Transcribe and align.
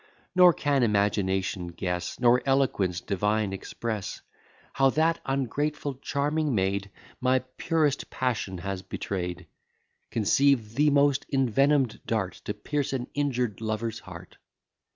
Nor 0.33 0.51
can 0.53 0.81
imagination 0.81 1.67
guess, 1.67 2.19
Nor 2.19 2.41
eloquence 2.43 3.01
divine 3.01 3.53
express, 3.53 4.23
How 4.73 4.89
that 4.89 5.19
ungrateful 5.27 5.93
charming 6.01 6.55
maid 6.55 6.89
My 7.19 7.43
purest 7.57 8.09
passion 8.09 8.57
has 8.57 8.81
betray'd: 8.81 9.45
Conceive 10.09 10.73
the 10.73 10.89
most 10.89 11.27
envenom'd 11.31 12.01
dart 12.07 12.33
To 12.45 12.53
pierce 12.55 12.93
an 12.93 13.09
injured 13.13 13.61
lover's 13.61 13.99
heart. 13.99 14.37